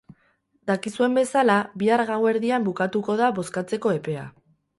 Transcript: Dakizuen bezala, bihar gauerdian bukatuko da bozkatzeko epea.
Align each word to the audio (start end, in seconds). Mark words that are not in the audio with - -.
Dakizuen 0.69 1.17
bezala, 1.19 1.57
bihar 1.83 2.03
gauerdian 2.07 2.67
bukatuko 2.71 3.19
da 3.21 3.31
bozkatzeko 3.41 3.95
epea. 4.01 4.27